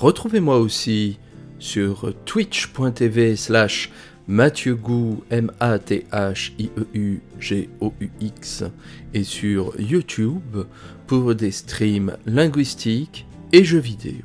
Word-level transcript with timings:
Retrouvez-moi 0.00 0.58
aussi 0.58 1.18
sur 1.58 2.14
twitch.tv 2.24 3.36
slash 3.36 3.90
Mathieu 4.26 4.78
M-A-T-H-I-E-U-G-O-U-X, 5.28 5.84
et 9.12 9.24
sur 9.24 9.78
YouTube 9.78 10.56
pour 11.06 11.34
des 11.34 11.50
streams 11.50 12.16
linguistiques 12.24 13.26
et 13.52 13.62
jeux 13.62 13.78
vidéo. 13.78 14.24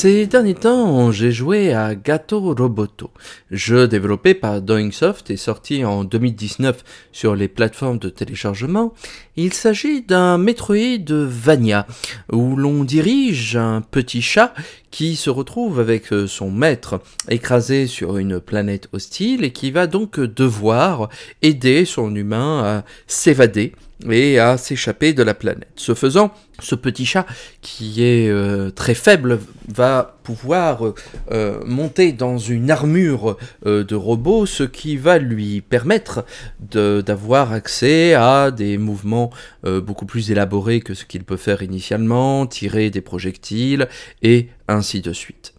Ces 0.00 0.28
derniers 0.28 0.54
temps, 0.54 1.10
j'ai 1.10 1.32
joué 1.32 1.72
à 1.72 1.96
Gato 1.96 2.38
Roboto, 2.38 3.10
jeu 3.50 3.88
développé 3.88 4.32
par 4.32 4.62
Doingsoft 4.62 5.28
et 5.28 5.36
sorti 5.36 5.84
en 5.84 6.04
2019 6.04 6.84
sur 7.10 7.34
les 7.34 7.48
plateformes 7.48 7.98
de 7.98 8.08
téléchargement. 8.08 8.94
Il 9.34 9.52
s'agit 9.52 10.02
d'un 10.02 10.38
Metroidvania 10.38 11.84
où 12.30 12.54
l'on 12.54 12.84
dirige 12.84 13.56
un 13.56 13.80
petit 13.80 14.22
chat 14.22 14.54
qui 14.92 15.16
se 15.16 15.30
retrouve 15.30 15.80
avec 15.80 16.14
son 16.28 16.52
maître 16.52 17.00
écrasé 17.28 17.88
sur 17.88 18.18
une 18.18 18.38
planète 18.38 18.88
hostile 18.92 19.42
et 19.42 19.50
qui 19.50 19.72
va 19.72 19.88
donc 19.88 20.20
devoir 20.20 21.08
aider 21.42 21.84
son 21.84 22.14
humain 22.14 22.62
à 22.64 22.84
s'évader 23.08 23.72
et 24.08 24.38
à 24.38 24.56
s'échapper 24.56 25.12
de 25.12 25.22
la 25.22 25.34
planète. 25.34 25.68
Ce 25.76 25.94
faisant, 25.94 26.32
ce 26.60 26.74
petit 26.74 27.06
chat 27.06 27.26
qui 27.62 28.04
est 28.04 28.28
euh, 28.28 28.70
très 28.70 28.94
faible 28.94 29.40
va 29.68 30.18
pouvoir 30.22 30.82
euh, 31.30 31.60
monter 31.64 32.12
dans 32.12 32.38
une 32.38 32.70
armure 32.70 33.36
euh, 33.66 33.84
de 33.84 33.94
robot, 33.94 34.46
ce 34.46 34.64
qui 34.64 34.96
va 34.96 35.18
lui 35.18 35.60
permettre 35.60 36.24
d'avoir 36.60 37.52
accès 37.52 38.14
à 38.14 38.50
des 38.50 38.78
mouvements 38.78 39.30
beaucoup 39.64 40.06
plus 40.06 40.30
élaborés 40.30 40.80
que 40.80 40.94
ce 40.94 41.04
qu'il 41.04 41.24
peut 41.24 41.36
faire 41.36 41.62
initialement, 41.62 42.46
tirer 42.46 42.90
des 42.90 43.00
projectiles 43.00 43.88
et 44.22 44.48
ainsi 44.68 45.00
de 45.00 45.12
suite. 45.12 45.54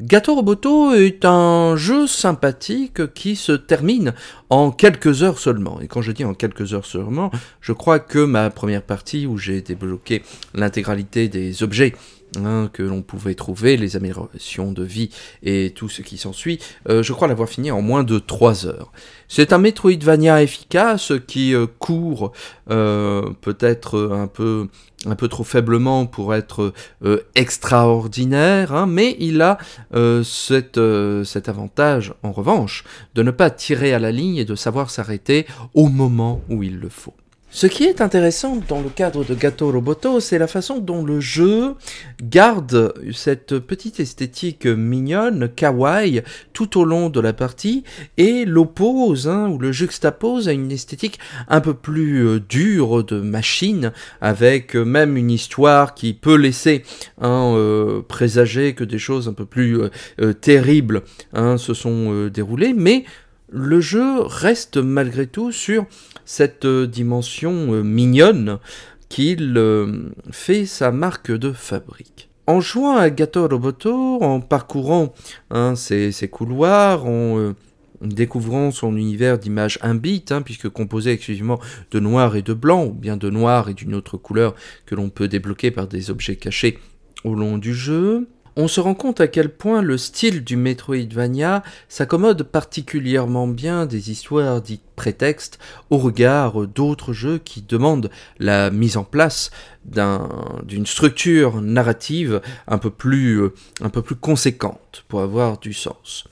Gato 0.00 0.36
Roboto 0.36 0.94
est 0.94 1.24
un 1.24 1.74
jeu 1.74 2.06
sympathique 2.06 3.12
qui 3.14 3.34
se 3.34 3.50
termine 3.50 4.14
en 4.48 4.70
quelques 4.70 5.24
heures 5.24 5.40
seulement. 5.40 5.80
Et 5.80 5.88
quand 5.88 6.02
je 6.02 6.12
dis 6.12 6.24
en 6.24 6.34
quelques 6.34 6.72
heures 6.72 6.86
seulement, 6.86 7.32
je 7.60 7.72
crois 7.72 7.98
que 7.98 8.20
ma 8.20 8.48
première 8.50 8.82
partie 8.82 9.26
où 9.26 9.38
j'ai 9.38 9.60
débloqué 9.60 10.22
l'intégralité 10.54 11.28
des 11.28 11.64
objets 11.64 11.96
Hein, 12.36 12.68
que 12.70 12.82
l'on 12.82 13.00
pouvait 13.00 13.34
trouver, 13.34 13.78
les 13.78 13.96
améliorations 13.96 14.70
de 14.70 14.84
vie 14.84 15.08
et 15.42 15.72
tout 15.74 15.88
ce 15.88 16.02
qui 16.02 16.18
s'ensuit, 16.18 16.58
euh, 16.88 17.02
je 17.02 17.14
crois 17.14 17.26
l'avoir 17.26 17.48
fini 17.48 17.70
en 17.70 17.80
moins 17.80 18.04
de 18.04 18.18
3 18.18 18.66
heures. 18.66 18.92
C'est 19.28 19.54
un 19.54 19.58
Metroidvania 19.58 20.42
efficace 20.42 21.12
qui 21.26 21.54
euh, 21.54 21.66
court 21.78 22.32
euh, 22.70 23.30
peut-être 23.40 24.10
un 24.12 24.26
peu, 24.26 24.68
un 25.06 25.14
peu 25.14 25.28
trop 25.28 25.42
faiblement 25.42 26.04
pour 26.04 26.34
être 26.34 26.74
extraordinaire, 27.34 28.74
hein, 28.74 28.86
mais 28.86 29.16
il 29.20 29.40
a 29.40 29.56
cet 30.22 30.78
avantage 31.48 32.12
en 32.22 32.32
revanche 32.32 32.84
de 33.14 33.22
ne 33.22 33.30
pas 33.30 33.48
tirer 33.48 33.94
à 33.94 33.98
la 33.98 34.12
ligne 34.12 34.36
et 34.36 34.44
de 34.44 34.54
savoir 34.54 34.90
s'arrêter 34.90 35.46
au 35.72 35.88
moment 35.88 36.42
où 36.50 36.62
il 36.62 36.78
le 36.78 36.90
faut. 36.90 37.14
Ce 37.50 37.66
qui 37.66 37.84
est 37.84 38.02
intéressant 38.02 38.60
dans 38.68 38.82
le 38.82 38.90
cadre 38.90 39.24
de 39.24 39.34
Gato 39.34 39.72
Roboto, 39.72 40.20
c'est 40.20 40.38
la 40.38 40.46
façon 40.46 40.78
dont 40.78 41.02
le 41.02 41.18
jeu 41.18 41.74
garde 42.22 42.92
cette 43.14 43.58
petite 43.58 44.00
esthétique 44.00 44.66
mignonne, 44.66 45.48
kawaii, 45.48 46.22
tout 46.52 46.78
au 46.78 46.84
long 46.84 47.08
de 47.08 47.20
la 47.20 47.32
partie, 47.32 47.84
et 48.18 48.44
l'oppose, 48.44 49.28
hein, 49.28 49.48
ou 49.48 49.58
le 49.58 49.72
juxtapose 49.72 50.46
à 50.46 50.52
une 50.52 50.70
esthétique 50.70 51.18
un 51.48 51.62
peu 51.62 51.72
plus 51.72 52.26
euh, 52.26 52.38
dure 52.38 53.02
de 53.02 53.18
machine, 53.18 53.92
avec 54.20 54.76
euh, 54.76 54.84
même 54.84 55.16
une 55.16 55.30
histoire 55.30 55.94
qui 55.94 56.12
peut 56.12 56.36
laisser 56.36 56.82
hein, 57.18 57.54
euh, 57.56 58.02
présager 58.06 58.74
que 58.74 58.84
des 58.84 58.98
choses 58.98 59.26
un 59.26 59.32
peu 59.32 59.46
plus 59.46 59.78
terribles 60.40 61.02
hein, 61.32 61.56
se 61.56 61.72
sont 61.72 62.26
déroulées, 62.26 62.74
mais 62.74 63.04
le 63.50 63.80
jeu 63.80 64.20
reste 64.20 64.76
malgré 64.76 65.26
tout 65.26 65.52
sur 65.52 65.86
cette 66.24 66.64
euh, 66.64 66.86
dimension 66.86 67.72
euh, 67.72 67.82
mignonne 67.82 68.58
qu'il 69.08 69.54
euh, 69.56 70.10
fait 70.30 70.66
sa 70.66 70.92
marque 70.92 71.32
de 71.32 71.52
fabrique. 71.52 72.28
En 72.46 72.60
jouant 72.60 72.96
à 72.96 73.10
Gato 73.10 73.46
Roboto, 73.46 74.22
en 74.22 74.40
parcourant 74.40 75.12
hein, 75.50 75.74
ses, 75.74 76.12
couloirs, 76.30 77.04
en 77.04 77.52
découvrant 78.00 78.70
son 78.70 78.96
univers 78.96 79.38
d'images 79.38 79.78
imbite, 79.82 80.32
hein, 80.32 80.40
puisque 80.40 80.70
composé 80.70 81.10
exclusivement 81.10 81.60
de 81.90 82.00
noir 82.00 82.36
et 82.36 82.42
de 82.42 82.54
blanc, 82.54 82.86
ou 82.86 82.92
bien 82.92 83.18
de 83.18 83.28
noir 83.28 83.68
et 83.68 83.74
d'une 83.74 83.94
autre 83.94 84.16
couleur 84.16 84.54
que 84.86 84.94
l'on 84.94 85.10
peut 85.10 85.28
débloquer 85.28 85.70
par 85.70 85.88
des 85.88 86.10
objets 86.10 86.36
cachés 86.36 86.78
au 87.22 87.34
long 87.34 87.58
du 87.58 87.74
jeu, 87.74 88.28
on 88.58 88.66
se 88.66 88.80
rend 88.80 88.94
compte 88.94 89.20
à 89.20 89.28
quel 89.28 89.50
point 89.50 89.82
le 89.82 89.96
style 89.96 90.42
du 90.42 90.56
Metroidvania 90.56 91.62
s'accommode 91.88 92.42
particulièrement 92.42 93.46
bien 93.46 93.86
des 93.86 94.10
histoires 94.10 94.60
dites 94.60 94.82
prétextes 94.96 95.60
au 95.90 95.98
regard 95.98 96.66
d'autres 96.66 97.12
jeux 97.12 97.38
qui 97.38 97.62
demandent 97.62 98.10
la 98.40 98.70
mise 98.70 98.96
en 98.96 99.04
place 99.04 99.52
d'une 99.84 100.86
structure 100.86 101.62
narrative 101.62 102.34
euh, 102.34 102.40
un 102.66 102.78
peu 102.78 104.02
plus 104.02 104.16
conséquente 104.16 105.04
pour 105.06 105.20
avoir 105.20 105.58
du 105.58 105.72
sens. 105.72 106.24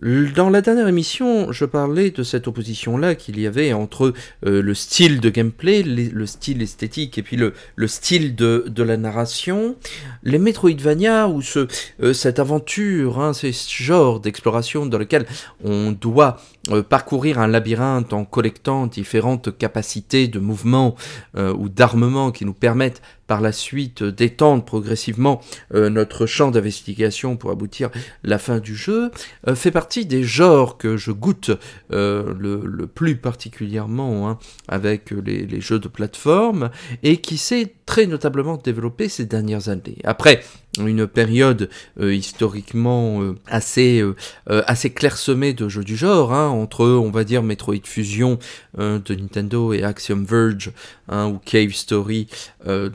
Dans 0.00 0.48
la 0.48 0.60
dernière 0.60 0.86
émission, 0.86 1.50
je 1.50 1.64
parlais 1.64 2.12
de 2.12 2.22
cette 2.22 2.46
opposition-là 2.46 3.16
qu'il 3.16 3.40
y 3.40 3.48
avait 3.48 3.72
entre 3.72 4.12
euh, 4.46 4.62
le 4.62 4.72
style 4.72 5.18
de 5.18 5.28
gameplay, 5.28 5.82
le 5.82 6.26
style 6.26 6.62
esthétique 6.62 7.18
et 7.18 7.22
puis 7.24 7.36
le, 7.36 7.52
style 7.88 8.36
de, 8.36 8.64
la 8.76 8.96
narration. 8.96 9.74
Les 10.22 10.38
Metroidvania, 10.38 11.26
ou 11.26 11.42
ce, 11.42 11.66
euh, 12.00 12.12
cette 12.12 12.38
aventure, 12.38 13.18
hein, 13.18 13.32
ce 13.32 13.50
genre 13.82 14.20
d'exploration 14.20 14.86
dans 14.86 14.98
lequel 14.98 15.26
on 15.64 15.90
doit 15.90 16.40
euh, 16.70 16.82
parcourir 16.82 17.38
un 17.38 17.46
labyrinthe 17.46 18.12
en 18.12 18.24
collectant 18.24 18.86
différentes 18.86 19.56
capacités 19.56 20.28
de 20.28 20.38
mouvement 20.38 20.94
ou 21.36 21.68
d'armement 21.68 22.32
qui 22.32 22.44
nous 22.44 22.54
permettent 22.54 23.00
par 23.28 23.40
la 23.40 23.52
suite 23.52 24.02
d'étendre 24.02 24.64
progressivement 24.64 25.40
euh, 25.74 25.90
notre 25.90 26.26
champ 26.26 26.50
d'investigation 26.50 27.36
pour 27.36 27.52
aboutir 27.52 27.88
à 27.88 27.98
la 28.24 28.38
fin 28.38 28.58
du 28.58 28.74
jeu, 28.74 29.12
euh, 29.46 29.54
fait 29.54 29.70
partie 29.70 30.06
des 30.06 30.24
genres 30.24 30.78
que 30.78 30.96
je 30.96 31.12
goûte 31.12 31.52
euh, 31.92 32.34
le, 32.36 32.86
plus 32.86 33.16
particulièrement 33.16 34.28
hein, 34.28 34.38
avec 34.66 35.10
les, 35.10 35.46
les, 35.46 35.60
jeux 35.60 35.78
de 35.78 35.88
plateforme 35.88 36.70
et 37.02 37.18
qui 37.18 37.36
s'est 37.36 37.74
très 37.84 38.06
notablement 38.06 38.56
développé 38.56 39.08
ces 39.08 39.26
dernières 39.26 39.68
années. 39.68 39.98
Après, 40.04 40.42
une 40.86 41.06
période 41.06 41.68
euh, 42.00 42.14
historiquement 42.14 43.22
euh, 43.22 43.34
assez, 43.46 44.00
euh, 44.00 44.14
assez 44.46 44.90
clairsemée 44.90 45.54
de 45.54 45.68
jeux 45.68 45.84
du 45.84 45.96
genre, 45.96 46.32
hein, 46.32 46.48
entre, 46.48 46.86
on 46.86 47.10
va 47.10 47.24
dire, 47.24 47.42
Metroid 47.42 47.84
Fusion 47.84 48.38
de 48.76 49.14
Nintendo 49.14 49.72
et 49.72 49.82
Axiom 49.82 50.24
Verge, 50.24 50.70
hein, 51.08 51.26
ou 51.28 51.38
Cave 51.38 51.72
Story 51.72 52.28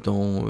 dans 0.03 0.45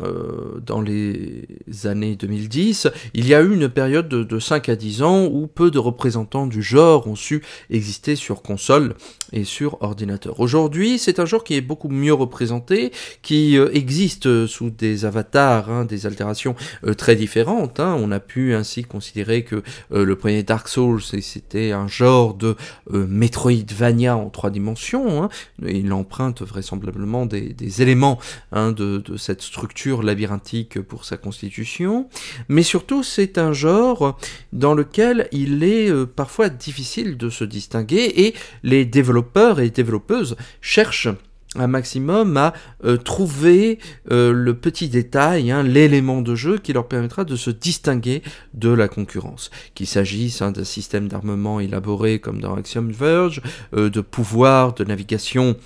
euh, 0.00 0.60
dans 0.64 0.80
les 0.80 1.46
années 1.84 2.14
2010, 2.14 2.88
il 3.14 3.26
y 3.26 3.34
a 3.34 3.42
eu 3.42 3.52
une 3.52 3.68
période 3.68 4.08
de, 4.08 4.38
5 4.38 4.68
à 4.68 4.76
10 4.76 5.02
ans 5.02 5.26
où 5.26 5.46
peu 5.46 5.70
de 5.70 5.78
représentants 5.78 6.46
du 6.46 6.62
genre 6.62 7.06
ont 7.08 7.16
su 7.16 7.42
exister 7.70 8.14
sur 8.14 8.42
console 8.42 8.94
et 9.32 9.44
sur 9.44 9.82
ordinateur. 9.82 10.40
Aujourd'hui, 10.40 10.98
c'est 10.98 11.18
un 11.18 11.26
genre 11.26 11.44
qui 11.44 11.54
est 11.54 11.60
beaucoup 11.60 11.88
mieux 11.88 12.14
représenté, 12.14 12.92
qui 13.22 13.58
euh, 13.58 13.70
existe 13.72 14.46
sous 14.46 14.70
des 14.70 15.04
avatars, 15.04 15.70
hein, 15.70 15.84
des 15.84 16.06
altérations 16.06 16.54
euh, 16.84 16.94
très 16.94 17.16
différentes. 17.16 17.80
Hein. 17.80 17.96
On 17.98 18.12
a 18.12 18.20
pu 18.20 18.54
ainsi 18.54 18.84
considérer 18.84 19.42
que 19.42 19.62
le 19.90 20.16
premier 20.16 20.42
Dark 20.42 20.68
Souls, 20.68 21.02
c'était 21.02 21.72
un 21.72 21.88
genre 21.88 22.34
de 22.34 22.56
Metroidvania 22.90 24.16
en 24.16 24.30
trois 24.30 24.50
dimensions. 24.50 25.22
Hein. 25.22 25.28
Il 25.66 25.92
emprunte 25.92 26.42
vraisemblablement 26.42 27.26
des, 27.26 27.82
éléments 27.82 28.18
de 28.52 29.02
cette 29.16 29.42
structure 29.42 29.87
labyrinthique 29.96 30.80
pour 30.80 31.04
sa 31.04 31.16
constitution, 31.16 32.08
mais 32.48 32.62
surtout 32.62 33.02
c'est 33.02 33.38
un 33.38 33.52
genre 33.52 34.18
dans 34.52 34.74
lequel 34.74 35.28
il 35.32 35.64
est 35.64 35.90
euh, 35.90 36.06
parfois 36.06 36.48
difficile 36.48 37.16
de 37.16 37.30
se 37.30 37.44
distinguer 37.44 38.12
et 38.16 38.34
les 38.62 38.84
développeurs 38.84 39.60
et 39.60 39.70
développeuses 39.70 40.36
cherchent 40.60 41.08
un 41.56 41.66
maximum 41.66 42.36
à 42.36 42.52
euh, 42.84 42.98
trouver 42.98 43.78
euh, 44.10 44.32
le 44.32 44.54
petit 44.54 44.90
détail, 44.90 45.50
hein, 45.50 45.62
l'élément 45.62 46.20
de 46.20 46.34
jeu 46.34 46.58
qui 46.58 46.74
leur 46.74 46.86
permettra 46.86 47.24
de 47.24 47.36
se 47.36 47.50
distinguer 47.50 48.22
de 48.52 48.68
la 48.68 48.86
concurrence. 48.86 49.50
Qu'il 49.74 49.86
s'agisse 49.86 50.42
hein, 50.42 50.52
d'un 50.52 50.64
système 50.64 51.08
d'armement 51.08 51.58
élaboré 51.58 52.18
comme 52.18 52.40
dans 52.40 52.54
Axiom 52.54 52.90
Verge, 52.90 53.40
de 53.72 54.00
pouvoir 54.02 54.74
de 54.74 54.84
navigation 54.84 55.56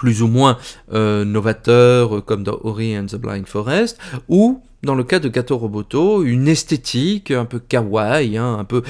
plus 0.00 0.22
ou 0.22 0.28
moins 0.28 0.56
novateurs 0.90 2.24
comme 2.24 2.42
dans 2.42 2.58
Ori 2.62 2.96
and 2.96 3.04
the 3.04 3.16
Blind 3.16 3.46
Forest, 3.46 3.98
ou 4.30 4.62
dans 4.82 4.94
le 4.94 5.04
cas 5.04 5.18
de 5.18 5.28
Gato 5.28 5.58
Roboto, 5.58 6.24
une 6.24 6.48
esthétique 6.48 7.30
un 7.30 7.44
peu 7.44 7.58
kawaii, 7.58 8.38
hein, 8.38 8.56
un 8.58 8.64
peu 8.64 8.82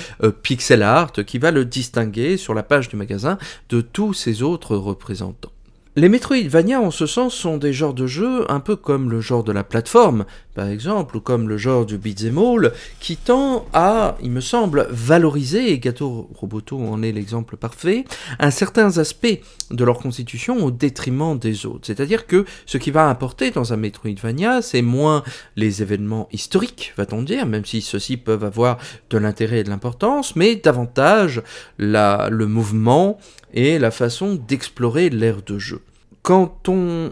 pixel 0.45 0.85
art, 0.85 1.11
qui 1.27 1.39
va 1.39 1.51
le 1.51 1.65
distinguer 1.65 2.37
sur 2.37 2.55
la 2.55 2.63
page 2.63 2.89
du 2.89 2.95
magasin 2.95 3.39
de 3.71 3.81
tous 3.81 4.15
ses 4.15 4.45
autres 4.45 4.77
représentants. 4.77 5.51
Les 5.97 6.09
Metroidvania, 6.09 6.81
en 6.81 6.93
ce 6.93 7.05
sens, 7.05 7.35
sont 7.35 7.57
des 7.57 7.73
genres 7.73 7.95
de 7.95 8.07
jeux 8.07 8.49
un 8.49 8.61
peu 8.61 8.77
comme 8.77 9.11
le 9.11 9.21
genre 9.21 9.43
de 9.43 9.51
la 9.51 9.65
plateforme, 9.65 10.25
par 10.55 10.69
exemple, 10.69 11.17
ou 11.17 11.21
comme 11.21 11.49
le 11.49 11.57
genre 11.57 11.85
du 11.85 11.99
beat'em 11.99 12.39
all, 12.39 12.73
qui 13.01 13.17
tend 13.17 13.67
à, 13.73 14.17
il 14.23 14.31
me 14.31 14.41
semble, 14.41 14.87
valoriser, 14.91 15.73
et 15.73 15.81
Gato 15.81 16.31
Roboto 16.37 16.79
en 16.79 17.03
est 17.03 17.11
l'exemple 17.11 17.57
parfait, 17.57 18.05
un 18.39 18.53
certain 18.53 18.99
aspect 18.99 19.43
de 19.73 19.85
leur 19.85 19.99
constitution 19.99 20.65
au 20.65 20.71
détriment 20.71 21.37
des 21.37 21.67
autres. 21.67 21.89
C'est-à-dire 21.89 22.29
que 22.29 22.45
ce 22.67 22.79
qui 22.79 22.93
va 22.93 23.09
importer 23.09 23.51
dans 23.51 23.73
un 23.73 23.77
Metroidvania, 23.77 24.63
c'est 24.63 24.83
moins 24.83 25.25
les 25.57 25.83
événements 25.83 26.29
historiques, 26.31 26.93
va-t-on 26.99 27.23
dire, 27.23 27.47
même 27.47 27.65
si 27.65 27.83
ceux-ci 27.83 28.17
peuvent 28.17 28.45
avoir 28.45 28.79
de 29.11 29.19
l'intérêt 29.19 29.59
et 29.59 29.65
de 29.65 29.71
l'importance, 29.71 30.37
mais 30.37 30.55
davantage 30.55 31.43
la, 31.79 32.29
le 32.31 32.47
mouvement 32.47 33.19
et 33.53 33.81
la 33.81 33.91
façon 33.91 34.37
d'explorer 34.37 35.11
l'ère 35.11 35.43
de 35.43 35.59
jeu. 35.59 35.80
Quand 36.23 36.69
on 36.69 37.11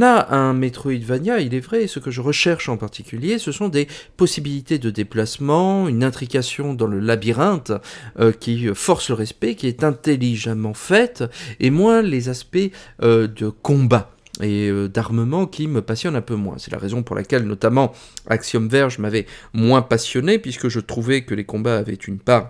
a 0.00 0.34
un 0.34 0.52
Metroidvania, 0.52 1.40
il 1.40 1.54
est 1.54 1.60
vrai, 1.60 1.86
ce 1.86 1.98
que 1.98 2.10
je 2.10 2.20
recherche 2.20 2.68
en 2.68 2.76
particulier, 2.76 3.38
ce 3.38 3.52
sont 3.52 3.68
des 3.68 3.88
possibilités 4.16 4.78
de 4.78 4.90
déplacement, 4.90 5.88
une 5.88 6.04
intrication 6.04 6.74
dans 6.74 6.86
le 6.86 7.00
labyrinthe 7.00 7.72
euh, 8.18 8.32
qui 8.32 8.68
force 8.74 9.08
le 9.08 9.14
respect, 9.14 9.54
qui 9.54 9.66
est 9.66 9.84
intelligemment 9.84 10.74
faite, 10.74 11.24
et 11.60 11.70
moins 11.70 12.02
les 12.02 12.28
aspects 12.28 12.70
euh, 13.02 13.26
de 13.26 13.48
combat 13.48 14.10
et 14.40 14.68
euh, 14.68 14.88
d'armement 14.88 15.46
qui 15.46 15.66
me 15.66 15.82
passionnent 15.82 16.16
un 16.16 16.22
peu 16.22 16.36
moins. 16.36 16.56
C'est 16.58 16.72
la 16.72 16.78
raison 16.78 17.02
pour 17.02 17.16
laquelle 17.16 17.44
notamment 17.44 17.92
Axiom 18.28 18.68
Verge 18.68 18.98
m'avait 18.98 19.26
moins 19.52 19.82
passionné, 19.82 20.38
puisque 20.38 20.68
je 20.68 20.80
trouvais 20.80 21.22
que 21.24 21.34
les 21.34 21.44
combats 21.44 21.76
avaient 21.76 21.94
une 21.94 22.18
part 22.18 22.48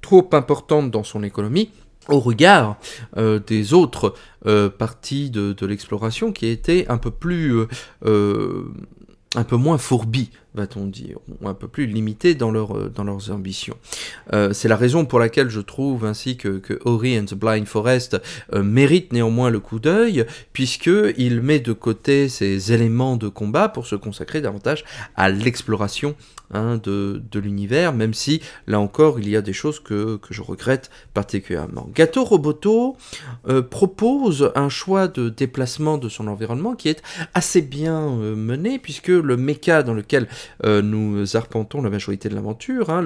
trop 0.00 0.28
importante 0.32 0.90
dans 0.90 1.04
son 1.04 1.22
économie, 1.22 1.70
au 2.08 2.20
regard 2.20 2.76
euh, 3.16 3.38
des 3.38 3.74
autres 3.74 4.14
euh, 4.46 4.68
parties 4.68 5.30
de, 5.30 5.54
l'exploration 5.66 6.32
qui 6.32 6.46
étaient 6.46 6.86
un 6.88 6.98
peu 6.98 7.10
plus 7.10 7.66
euh, 8.04 8.64
un 9.34 9.44
peu 9.44 9.56
moins 9.56 9.78
fourbis, 9.78 10.30
va-t-on 10.54 10.86
dire, 10.86 11.18
un 11.44 11.54
peu 11.54 11.68
plus 11.68 11.86
limités 11.86 12.34
dans, 12.34 12.50
leur, 12.50 12.90
dans 12.90 13.04
leurs 13.04 13.30
ambitions. 13.30 13.76
c'est 14.52 14.68
la 14.68 14.76
raison 14.76 15.04
pour 15.04 15.18
laquelle 15.18 15.50
je 15.50 15.60
trouve 15.60 16.04
ainsi 16.04 16.36
que, 16.36 16.58
que 16.58 16.74
and 16.84 17.26
the 17.26 17.34
Blind 17.34 17.66
Forest 17.66 18.20
mérite 18.52 19.12
néanmoins 19.12 19.50
le 19.50 19.60
coup 19.60 19.78
d'œil, 19.78 20.26
puisqu'il 20.52 21.40
met 21.42 21.60
de 21.60 21.72
côté 21.72 22.28
ces 22.28 22.72
éléments 22.72 23.16
de 23.16 23.28
combat 23.28 23.68
pour 23.68 23.86
se 23.86 23.94
consacrer 23.94 24.40
davantage 24.40 24.84
à 25.16 25.28
l'exploration 25.28 26.16
Hein, 26.50 26.80
de, 26.82 27.20
l'univers, 27.38 27.92
même 27.92 28.14
si 28.14 28.40
là 28.66 28.80
encore 28.80 29.20
il 29.20 29.28
y 29.28 29.36
a 29.36 29.42
des 29.42 29.52
choses 29.52 29.80
que, 29.80 30.18
je 30.30 30.40
regrette 30.40 30.88
particulièrement. 31.12 31.90
Gato 31.94 32.24
Roboto 32.24 32.96
euh, 33.48 33.60
propose 33.60 34.50
un 34.54 34.70
choix 34.70 35.08
de 35.08 35.28
déplacement 35.28 35.98
de 35.98 36.08
son 36.08 36.26
environnement 36.26 36.74
qui 36.74 36.88
est 36.88 37.02
assez 37.34 37.60
bien 37.60 38.00
euh, 38.00 38.34
mené, 38.34 38.78
puisque 38.78 39.08
le 39.08 39.36
méca 39.36 39.82
dans 39.82 39.92
lequel 39.92 40.26
euh, 40.64 40.82
nous 40.82 41.36
arpentons 41.36 41.82
la 41.82 41.90
majorité 41.90 42.28
de 42.28 42.34
l'aventure, 42.34 42.90
hein, 42.90 43.04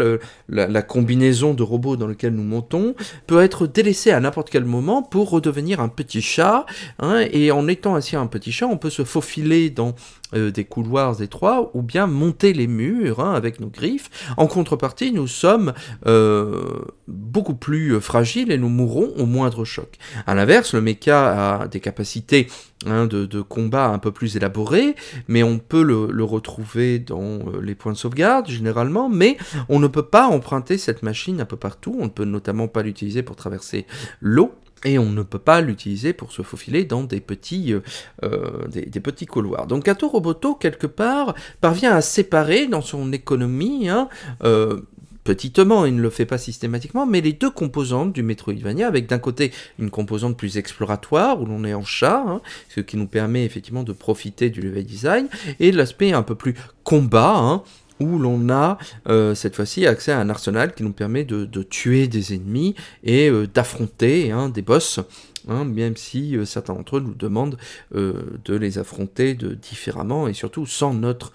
la, 0.48 0.82
combinaison 0.82 1.54
de 1.54 1.62
robots 1.62 1.96
dans 1.96 2.06
lequel 2.06 2.34
nous 2.34 2.42
montons, 2.42 2.94
peut 3.26 3.42
être 3.42 3.66
délaissé 3.66 4.10
à 4.10 4.20
n'importe 4.20 4.50
quel 4.50 4.64
moment 4.64 5.02
pour 5.02 5.30
redevenir 5.30 5.80
un 5.80 5.88
petit 5.88 6.22
chat, 6.22 6.66
hein, 6.98 7.24
et 7.32 7.50
en 7.50 7.68
étant 7.68 7.94
ainsi 7.94 8.16
un 8.16 8.26
petit 8.26 8.52
chat, 8.52 8.66
on 8.66 8.78
peut 8.78 8.90
se 8.90 9.04
faufiler 9.04 9.70
dans 9.70 9.94
des 10.32 10.64
couloirs 10.64 11.20
étroits 11.22 11.70
ou 11.74 11.82
bien 11.82 12.06
monter 12.06 12.52
les 12.52 12.66
murs 12.66 13.20
avec 13.20 13.60
nos 13.60 13.68
griffes. 13.68 14.10
En 14.36 14.46
contrepartie, 14.46 15.12
nous 15.12 15.26
sommes 15.26 15.72
euh, 16.06 16.84
beaucoup 17.08 17.54
plus 17.54 18.00
fragiles 18.00 18.50
et 18.52 18.58
nous 18.58 18.68
mourrons 18.68 19.12
au 19.16 19.26
moindre 19.26 19.64
choc. 19.64 19.98
A 20.26 20.34
l'inverse, 20.34 20.74
le 20.74 20.80
mecha 20.80 21.60
a 21.60 21.68
des 21.68 21.80
capacités 21.80 22.48
hein, 22.86 23.06
de, 23.06 23.42
combat 23.42 23.88
un 23.88 23.98
peu 23.98 24.12
plus 24.12 24.36
élaborées, 24.36 24.94
mais 25.28 25.42
on 25.42 25.58
peut 25.58 25.82
le, 25.82 26.24
retrouver 26.24 26.98
dans 26.98 27.20
euh, 27.22 27.60
les 27.60 27.74
points 27.74 27.92
de 27.92 27.98
sauvegarde 27.98 28.48
généralement, 28.48 29.08
mais 29.08 29.36
on 29.68 29.80
ne 29.80 29.88
peut 29.88 30.06
pas 30.06 30.26
emprunter 30.26 30.78
cette 30.78 31.02
machine 31.02 31.40
un 31.40 31.44
peu 31.44 31.56
partout, 31.56 31.96
on 31.98 32.04
ne 32.04 32.10
peut 32.10 32.24
notamment 32.24 32.68
pas 32.68 32.82
l'utiliser 32.82 33.22
pour 33.22 33.36
traverser 33.36 33.86
l'eau 34.20 34.52
et 34.84 34.98
on 34.98 35.10
ne 35.10 35.22
peut 35.22 35.38
pas 35.38 35.60
l'utiliser 35.60 36.12
pour 36.12 36.32
se 36.32 36.42
faufiler 36.42 36.84
dans 36.84 37.02
des 37.02 37.20
petits, 37.20 37.72
euh, 37.72 37.80
euh, 38.24 38.66
des, 38.68 39.00
petits 39.00 39.26
couloirs. 39.26 39.66
Donc 39.66 39.84
Kato 39.84 40.08
Roboto, 40.08 40.54
quelque 40.54 40.86
part, 40.86 41.34
parvient 41.60 41.94
à 41.94 42.00
séparer 42.00 42.66
dans 42.66 42.82
son 42.82 43.12
économie, 43.12 43.88
hein, 43.88 44.08
euh, 44.44 44.82
petitement, 45.24 45.84
il 45.84 45.96
ne 45.96 46.02
le 46.02 46.10
fait 46.10 46.26
pas 46.26 46.38
systématiquement, 46.38 47.06
mais 47.06 47.20
les 47.20 47.32
deux 47.32 47.50
composantes 47.50 48.12
du 48.12 48.22
Metroidvania, 48.22 48.86
avec 48.86 49.06
d'un 49.06 49.18
côté 49.18 49.52
une 49.78 49.90
composante 49.90 50.36
plus 50.36 50.58
exploratoire, 50.58 51.40
où 51.40 51.46
l'on 51.46 51.64
est 51.64 51.74
en 51.74 51.84
chat, 51.84 52.24
hein, 52.26 52.40
ce 52.68 52.80
qui 52.80 52.96
nous 52.96 53.06
permet 53.06 53.44
effectivement 53.44 53.84
de 53.84 53.92
profiter 53.92 54.50
du 54.50 54.60
level 54.60 54.84
design, 54.84 55.28
et 55.60 55.70
l'aspect 55.72 56.12
un 56.12 56.22
peu 56.22 56.34
plus 56.34 56.54
combat, 56.82 57.36
hein, 57.36 57.62
où 58.02 58.18
l'on 58.18 58.50
a 58.50 58.78
euh, 59.08 59.34
cette 59.34 59.56
fois-ci 59.56 59.86
accès 59.86 60.12
à 60.12 60.18
un 60.18 60.28
arsenal 60.28 60.74
qui 60.74 60.82
nous 60.82 60.92
permet 60.92 61.24
de, 61.24 61.62
tuer 61.62 62.08
des 62.08 62.34
ennemis 62.34 62.74
et 63.04 63.28
euh, 63.28 63.46
d'affronter 63.46 64.32
hein, 64.32 64.48
des 64.48 64.62
boss, 64.62 65.00
hein, 65.48 65.64
même 65.64 65.96
si 65.96 66.36
euh, 66.36 66.44
certains 66.44 66.74
d'entre 66.74 66.96
eux 66.96 67.00
nous 67.00 67.14
demandent 67.14 67.56
de 67.92 68.54
les 68.54 68.78
affronter 68.78 69.34
différemment 69.34 70.26
et 70.26 70.32
surtout 70.32 70.66
sans 70.66 70.94
notre 70.94 71.32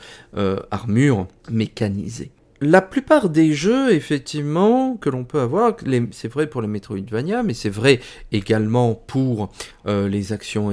armure 0.71 1.27
mécanisée. 1.49 2.31
La 2.59 2.81
plupart 2.81 3.30
des 3.30 3.54
jeux, 3.54 3.94
effectivement, 3.94 4.98
que 4.98 5.09
l'on 5.09 5.24
peut 5.24 5.39
avoir, 5.39 5.75
c'est 6.12 6.27
vrai 6.27 6.48
pour 6.48 6.62
les 6.62 6.68
Metroidvania, 6.68 7.44
mais 7.44 7.54
c'est 7.54 7.69
vrai 7.69 8.00
également 8.31 8.95
pour 8.95 9.50
les 9.86 10.33
actions 10.33 10.71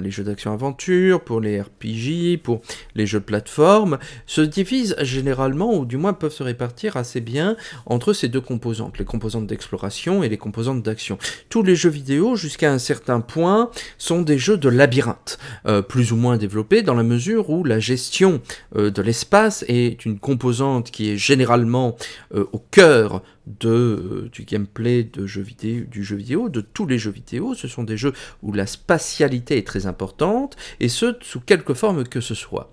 les 0.00 0.10
jeux 0.10 0.24
d'action-aventure, 0.24 1.22
pour 1.22 1.40
les 1.40 1.60
RPG, 1.60 2.38
pour 2.42 2.60
les 2.94 3.06
jeux 3.06 3.20
de 3.20 3.24
plateforme, 3.24 3.98
se 4.26 4.40
divisent 4.40 4.96
généralement, 5.00 5.74
ou 5.74 5.84
du 5.84 5.96
moins 5.96 6.12
peuvent 6.12 6.32
se 6.32 6.42
répartir 6.42 6.96
assez 6.96 7.20
bien 7.20 7.56
entre 7.86 8.12
ces 8.12 8.28
deux 8.28 8.40
composantes, 8.40 8.98
les 8.98 9.04
composantes 9.04 9.46
d'exploration 9.46 10.22
et 10.22 10.28
les 10.28 10.38
composantes 10.38 10.82
d'action. 10.82 11.18
Tous 11.48 11.62
les 11.62 11.76
jeux 11.76 11.90
vidéo, 11.90 12.36
jusqu'à 12.36 12.72
un 12.72 12.78
certain 12.78 13.20
point, 13.20 13.70
sont 13.98 14.22
des 14.22 14.38
jeux 14.38 14.56
de 14.56 14.68
labyrinthe, 14.68 15.38
euh, 15.66 15.82
plus 15.82 16.12
ou 16.12 16.16
moins 16.16 16.36
développés 16.36 16.82
dans 16.82 16.94
la 16.94 17.02
mesure 17.02 17.50
où 17.50 17.64
la 17.64 17.78
gestion 17.78 18.40
euh, 18.76 18.90
de 18.90 19.02
l'espace 19.02 19.64
est 19.68 20.04
une 20.04 20.18
composante 20.18 20.81
qui 20.90 21.10
est 21.10 21.16
généralement 21.16 21.96
euh, 22.34 22.46
au 22.52 22.58
cœur 22.58 23.22
de, 23.46 23.68
euh, 23.68 24.30
du 24.32 24.44
gameplay 24.44 25.04
de 25.04 25.26
jeux 25.26 25.42
vidéo, 25.42 25.84
du 25.90 26.04
jeu 26.04 26.16
vidéo, 26.16 26.48
de 26.48 26.60
tous 26.60 26.86
les 26.86 26.98
jeux 26.98 27.10
vidéo. 27.10 27.54
Ce 27.54 27.68
sont 27.68 27.84
des 27.84 27.96
jeux 27.96 28.12
où 28.42 28.52
la 28.52 28.66
spatialité 28.66 29.58
est 29.58 29.66
très 29.66 29.86
importante, 29.86 30.56
et 30.80 30.88
ce, 30.88 31.16
sous 31.22 31.40
quelque 31.40 31.74
forme 31.74 32.04
que 32.04 32.20
ce 32.20 32.34
soit. 32.34 32.72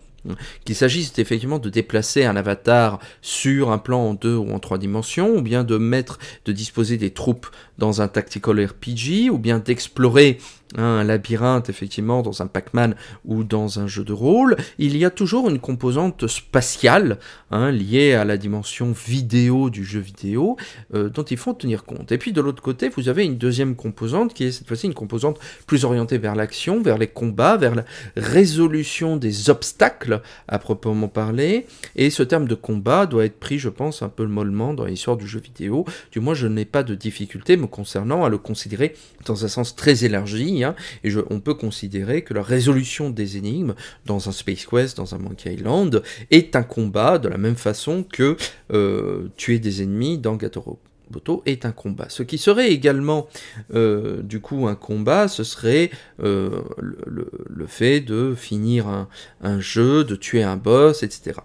Qu'il 0.66 0.75
s'agisse 0.75 1.18
effectivement 1.18 1.60
de 1.60 1.70
déplacer 1.70 2.25
un 2.25 2.36
avatar 2.36 3.00
sur 3.22 3.72
un 3.72 3.78
plan 3.78 4.00
en 4.00 4.13
deux 4.13 4.36
ou 4.36 4.51
en 4.51 4.60
trois 4.60 4.78
dimensions, 4.78 5.36
ou 5.36 5.42
bien 5.42 5.63
de 5.63 5.78
mettre, 5.78 6.20
de 6.46 6.51
disposer 6.51 6.98
des 6.98 7.12
troupes 7.12 7.48
dans 7.78 8.01
un 8.01 8.08
tactical 8.08 8.66
RPG, 8.66 9.30
ou 9.32 9.38
bien 9.38 9.60
d'explorer 9.60 10.38
un 10.76 11.04
labyrinthe, 11.04 11.70
effectivement, 11.70 12.22
dans 12.22 12.42
un 12.42 12.48
Pac-Man 12.48 12.96
ou 13.26 13.44
dans 13.44 13.80
un 13.80 13.88
jeu 13.88 14.04
de 14.04 14.14
rôle, 14.14 14.56
il 14.78 14.98
y 14.98 15.06
a 15.06 15.10
toujours 15.10 15.50
une 15.50 15.60
composante 15.60 16.28
spatiale 16.28 17.18
hein, 17.52 17.72
liée 17.72 18.14
à 18.14 18.24
la 18.24 18.38
dimension 18.38 18.92
vidéo 18.92 19.70
du 19.70 19.84
jeu 19.84 20.00
vidéo 20.00 20.58
euh, 20.94 21.10
dont 21.10 21.24
il 21.24 21.38
faut 21.38 21.54
tenir 21.54 21.86
compte. 21.86 22.12
Et 22.12 22.18
puis 22.18 22.34
de 22.34 22.42
l'autre 22.42 22.62
côté, 22.62 22.90
vous 22.90 23.10
avez 23.10 23.26
une 23.26 23.38
deuxième 23.38 23.76
composante 23.76 24.34
qui 24.34 24.46
est 24.46 24.52
cette 24.52 24.68
fois-ci 24.68 24.86
une 24.86 24.94
composante 24.94 25.40
plus 25.66 25.86
orientée 25.86 26.18
vers 26.18 26.36
l'action, 26.36 26.82
vers 26.82 26.98
les 26.98 27.08
combats, 27.08 27.58
vers 27.58 27.74
la 27.74 27.86
résolution 28.16 29.18
des 29.18 29.50
obstacles 29.50 30.22
à 30.48 30.60
proprement 30.60 31.08
parler. 31.08 31.66
Et 31.96 32.10
ce 32.10 32.22
terme 32.22 32.48
de 32.48 32.56
combat 32.56 33.08
doit 33.08 33.26
être 33.26 33.40
pris, 33.40 33.58
je 33.58 33.70
pense, 33.70 34.04
un 34.04 34.10
peu 34.10 34.26
mollement 34.26 34.74
dans 34.74 34.86
l'histoire 34.86 35.18
du 35.18 35.28
jeu 35.28 35.40
vidéo. 35.40 35.86
Du 36.12 36.20
moins, 36.20 36.36
je 36.36 36.48
n'ai 36.48 36.66
pas 36.66 36.84
de 36.84 36.94
difficulté 36.94 37.58
me 37.58 37.68
concernant 37.68 38.24
à 38.24 38.30
le 38.30 38.38
considérer 38.38 38.96
dans 39.26 39.46
un 39.46 39.48
sens 39.48 39.76
très 39.76 40.06
élargi 40.06 40.59
Hein, 40.63 40.75
et 41.04 41.12
on 41.30 41.39
peut 41.39 41.54
considérer 41.54 42.24
que 42.24 42.34
la 42.34 42.44
résolution 42.44 43.10
des 43.10 43.38
énigmes 43.38 43.75
dans 44.06 44.30
un 44.30 44.32
Space 44.32 44.66
Quest, 44.66 44.98
dans 44.98 45.16
un 45.16 45.20
Monkey 45.20 45.54
Island, 45.54 46.01
est 46.32 46.56
un 46.56 46.63
combat 46.63 47.18
de 47.18 47.28
la 47.28 47.38
même 47.38 47.56
façon 47.56 48.04
que 48.04 48.38
euh, 48.74 49.28
tuer 49.38 49.60
des 49.60 49.82
ennemis 49.82 50.18
dans 50.18 50.36
Gatoro. 50.36 50.80
Boto 51.10 51.42
est 51.46 51.66
un 51.66 51.72
combat. 51.72 52.06
Ce 52.10 52.24
qui 52.24 52.38
serait 52.38 52.72
également 52.72 53.28
euh, 53.74 54.22
du 54.22 54.39
coup 54.42 54.68
un 54.68 54.75
combat, 54.75 55.28
ce 55.28 55.44
serait 55.44 55.89
euh, 56.22 56.62
le, 56.78 57.66
fait 57.68 58.00
de 58.00 58.36
finir 58.36 59.08
un, 59.42 59.60
jeu, 59.60 60.04
de 60.04 60.16
tuer 60.16 60.44
un 60.44 60.58
boss, 60.58 61.04
etc. 61.04 61.39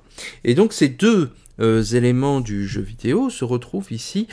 Et 0.45 0.55
donc 0.55 0.73
ces 0.73 0.89
deux 0.89 1.31
éléments 1.59 2.41
du 2.41 2.67
jeu 2.67 2.81
vidéo 2.81 3.31
se 3.31 3.45
retrouvent 3.45 3.93
ici 3.93 4.27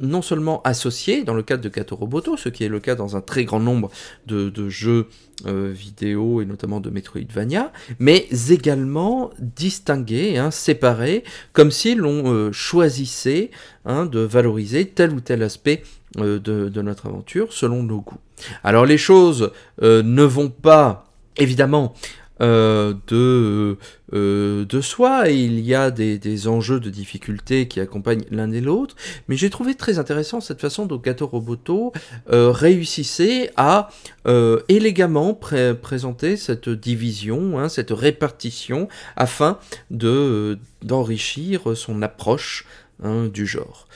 non 0.00 0.22
seulement 0.22 0.62
associés 0.62 1.24
dans 1.24 1.34
le 1.34 1.42
cadre 1.42 1.62
de 1.62 1.68
Gato 1.68 1.96
Roboto, 1.96 2.36
ce 2.36 2.48
qui 2.48 2.64
est 2.64 2.68
le 2.68 2.80
cas 2.80 2.94
dans 2.94 3.16
un 3.16 3.20
très 3.20 3.44
grand 3.44 3.60
nombre 3.60 3.90
de, 4.26 4.68
jeux 4.68 5.08
vidéo 5.44 6.40
et 6.40 6.46
notamment 6.46 6.80
de 6.80 6.90
Metroidvania, 6.90 7.72
mais 7.98 8.26
également 8.50 9.30
distingués, 9.38 10.38
hein, 10.38 10.50
séparés, 10.50 11.24
comme 11.52 11.70
si 11.70 11.94
l'on 11.94 12.52
choisissait 12.52 13.50
hein, 13.84 14.06
de 14.06 14.20
valoriser 14.20 14.86
tel 14.86 15.12
ou 15.12 15.20
tel 15.20 15.42
aspect 15.42 15.82
de, 16.16 16.82
notre 16.82 17.06
aventure 17.06 17.52
selon 17.52 17.82
nos 17.82 18.00
goûts. 18.00 18.18
Alors 18.62 18.86
les 18.86 18.98
choses 18.98 19.52
ne 19.82 20.22
vont 20.22 20.50
pas 20.50 21.04
évidemment 21.36 21.94
euh, 22.40 22.94
de, 23.06 23.78
euh, 24.12 24.64
de 24.64 24.80
soi 24.80 25.30
et 25.30 25.36
il 25.36 25.60
y 25.60 25.72
a 25.72 25.92
des, 25.92 26.48
enjeux 26.48 26.80
de 26.80 26.90
difficulté 26.90 27.68
qui 27.68 27.78
accompagnent 27.78 28.24
l'un 28.30 28.50
et 28.50 28.60
l'autre, 28.60 28.96
mais 29.28 29.36
j'ai 29.36 29.50
trouvé 29.50 29.76
très 29.76 30.00
intéressant 30.00 30.40
cette 30.40 30.60
façon 30.60 30.86
dont 30.86 30.96
Gato 30.96 31.28
Roboto 31.28 31.92
euh, 32.32 32.50
réussissait 32.50 33.52
à 33.56 33.88
élégamment 34.68 35.34
présenter 35.34 36.36
cette 36.36 36.68
division, 36.68 37.58
hein, 37.58 37.68
cette 37.68 37.90
répartition, 37.90 38.88
afin 39.16 39.58
de 39.90 40.58
d'enrichir 40.82 41.76
son 41.76 42.00
approche 42.02 42.64
hein, 43.02 43.26
du 43.26 43.46
genre. 43.46 43.86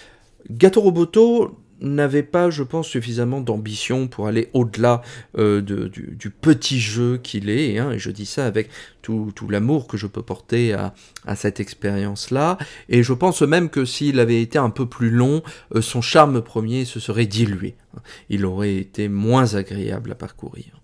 Gato 0.50 0.83
Roboto 0.83 1.59
n'avait 1.80 2.23
pas, 2.23 2.50
je 2.50 2.62
pense, 2.62 2.88
suffisamment 2.88 3.40
d'ambition 3.40 4.08
pour 4.08 4.26
aller 4.26 4.49
au-delà 4.52 5.02
euh, 5.37 5.61
du, 5.61 6.30
petit 6.30 6.80
jeu 6.80 7.18
qu'il 7.18 7.50
est, 7.50 7.78
hein, 7.78 7.92
et 7.92 7.99
je 7.99 8.11
dis 8.11 8.26
ça 8.26 8.47
avec 8.47 8.68
tout, 9.02 9.32
l'amour 9.49 9.87
que 9.87 9.97
je 9.97 10.06
peux 10.06 10.23
porter 10.23 10.75
à, 10.75 10.94
cette 11.37 11.61
expérience-là, 11.61 12.58
et 12.88 13.02
je 13.02 13.12
pense 13.12 13.42
même 13.42 13.70
que 13.70 13.85
s'il 13.85 14.20
avait 14.20 14.42
été 14.42 14.58
un 14.58 14.70
peu 14.70 14.87
plus 14.87 15.11
long, 15.11 15.42
euh, 15.75 15.80
son 15.80 16.00
charme 16.00 16.42
premier 16.42 16.85
se 16.85 17.00
serait 17.00 17.26
dilué, 17.26 17.76
il 18.28 18.44
aurait 18.44 18.76
été 18.76 19.08
moins 19.08 19.54
agréable 19.54 20.12
à 20.12 20.14
parcourir 20.14 20.78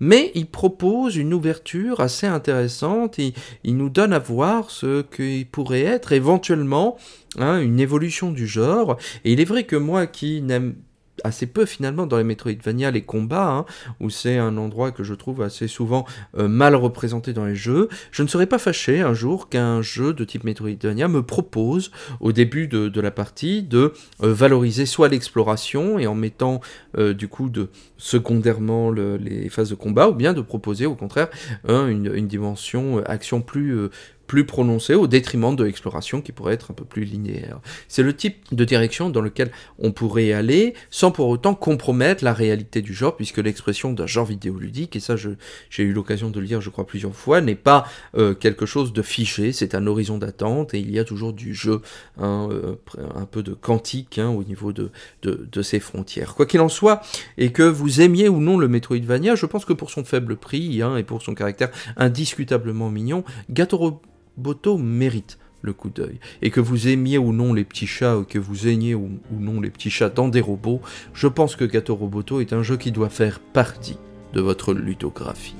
mais 0.00 0.32
il 0.34 0.46
propose 0.46 1.16
une 1.16 1.34
ouverture 1.34 2.00
assez 2.00 2.26
intéressante, 2.26 3.18
il, 3.18 3.34
il 3.64 3.76
nous 3.76 3.90
donne 3.90 4.12
à 4.12 4.18
voir 4.18 4.70
ce 4.70 5.02
qu'il 5.02 5.46
pourrait 5.46 5.82
être 5.82 6.12
éventuellement 6.12 6.96
hein, 7.38 7.60
une 7.60 7.78
évolution 7.78 8.32
du 8.32 8.46
genre, 8.46 8.96
et 9.24 9.32
il 9.32 9.40
est 9.40 9.44
vrai 9.44 9.64
que 9.64 9.76
moi 9.76 10.06
qui 10.06 10.42
n'aime 10.42 10.74
assez 11.24 11.46
peu 11.46 11.66
finalement 11.66 12.06
dans 12.06 12.18
les 12.18 12.24
Metroidvania 12.24 12.90
les 12.90 13.02
combats, 13.02 13.50
hein, 13.50 13.64
où 14.00 14.10
c'est 14.10 14.38
un 14.38 14.56
endroit 14.56 14.90
que 14.92 15.02
je 15.02 15.14
trouve 15.14 15.42
assez 15.42 15.68
souvent 15.68 16.06
euh, 16.36 16.48
mal 16.48 16.74
représenté 16.74 17.32
dans 17.32 17.44
les 17.44 17.54
jeux. 17.54 17.88
Je 18.10 18.22
ne 18.22 18.28
serais 18.28 18.46
pas 18.46 18.58
fâché 18.58 19.00
un 19.00 19.14
jour 19.14 19.48
qu'un 19.48 19.82
jeu 19.82 20.12
de 20.12 20.24
type 20.24 20.44
Metroidvania 20.44 21.08
me 21.08 21.22
propose 21.22 21.90
au 22.20 22.32
début 22.32 22.68
de, 22.68 23.00
la 23.00 23.10
partie 23.10 23.62
de 23.62 23.92
euh, 24.22 24.32
valoriser 24.32 24.86
soit 24.86 25.08
l'exploration 25.08 25.98
et 25.98 26.06
en 26.06 26.14
mettant 26.14 26.60
euh, 26.98 27.14
du 27.14 27.28
coup 27.28 27.48
de 27.48 27.70
secondairement 27.96 28.90
les 28.90 29.48
phases 29.48 29.70
de 29.70 29.74
combat, 29.74 30.08
ou 30.08 30.14
bien 30.14 30.32
de 30.32 30.40
proposer 30.40 30.86
au 30.86 30.94
contraire 30.94 31.28
une, 31.68 32.26
dimension 32.26 33.02
action 33.04 33.40
plus 33.40 33.90
plus 34.30 34.44
prononcé 34.44 34.94
au 34.94 35.08
détriment 35.08 35.56
de 35.56 35.64
l'exploration 35.64 36.20
qui 36.22 36.30
pourrait 36.30 36.54
être 36.54 36.70
un 36.70 36.74
peu 36.74 36.84
plus 36.84 37.02
linéaire. 37.02 37.58
C'est 37.88 38.04
le 38.04 38.14
type 38.14 38.36
de 38.52 38.64
direction 38.64 39.10
dans 39.10 39.22
lequel 39.22 39.50
on 39.80 39.90
pourrait 39.90 40.32
aller 40.32 40.74
sans 40.88 41.10
pour 41.10 41.26
autant 41.26 41.56
compromettre 41.56 42.22
la 42.22 42.32
réalité 42.32 42.80
du 42.80 42.94
genre, 42.94 43.16
puisque 43.16 43.38
l'expression 43.38 43.92
d'un 43.92 44.06
genre 44.06 44.26
vidéoludique, 44.26 44.94
et 44.94 45.00
ça 45.00 45.16
j'ai 45.16 45.82
eu 45.82 45.92
l'occasion 45.92 46.30
de 46.30 46.38
le 46.38 46.46
lire 46.46 46.60
je 46.60 46.70
crois 46.70 46.86
plusieurs 46.86 47.16
fois, 47.16 47.40
n'est 47.40 47.56
pas 47.56 47.88
euh, 48.16 48.32
quelque 48.34 48.66
chose 48.66 48.92
de 48.92 49.02
fiché, 49.02 49.50
c'est 49.50 49.74
un 49.74 49.84
horizon 49.88 50.16
d'attente 50.16 50.74
et 50.74 50.78
il 50.78 50.92
y 50.92 51.00
a 51.00 51.04
toujours 51.04 51.32
du 51.32 51.52
jeu, 51.52 51.82
hein, 52.16 52.48
euh, 52.52 52.76
un 53.16 53.24
peu 53.24 53.42
de 53.42 53.52
quantique 53.52 54.18
hein, 54.18 54.28
au 54.28 54.44
niveau 54.44 54.72
de, 54.72 54.92
de, 55.22 55.62
ses 55.62 55.80
frontières. 55.80 56.36
Quoi 56.36 56.46
qu'il 56.46 56.60
en 56.60 56.68
soit, 56.68 57.00
et 57.36 57.50
que 57.50 57.64
vous 57.64 58.00
aimiez 58.00 58.28
ou 58.28 58.38
non 58.38 58.58
le 58.58 58.68
Metroidvania, 58.68 59.34
je 59.34 59.46
pense 59.46 59.64
que 59.64 59.72
pour 59.72 59.90
son 59.90 60.04
faible 60.04 60.36
prix 60.36 60.82
hein, 60.82 60.96
et 60.96 61.02
pour 61.02 61.20
son 61.20 61.34
caractère 61.34 61.70
indiscutablement 61.96 62.90
mignon, 62.90 63.24
Gato 63.50 64.00
Boto 64.40 64.78
mérite 64.78 65.38
le 65.62 65.72
coup 65.72 65.90
d'œil. 65.90 66.18
Et 66.42 66.50
que 66.50 66.60
vous 66.60 66.88
aimiez 66.88 67.18
ou 67.18 67.32
non 67.32 67.52
les 67.52 67.64
petits 67.64 67.86
chats, 67.86 68.18
ou 68.18 68.24
que 68.24 68.38
vous 68.38 68.66
aimiez 68.66 68.94
ou, 68.94 69.10
non 69.30 69.60
les 69.60 69.70
petits 69.70 69.90
chats 69.90 70.08
dans 70.08 70.28
des 70.28 70.40
robots, 70.40 70.80
je 71.12 71.26
pense 71.26 71.56
que 71.56 71.64
Gato 71.64 71.94
Roboto 71.94 72.40
est 72.40 72.52
un 72.52 72.62
jeu 72.62 72.76
qui 72.76 72.92
doit 72.92 73.10
faire 73.10 73.40
partie 73.40 73.98
de 74.32 74.40
votre 74.40 74.72
ludographie. 74.72 75.56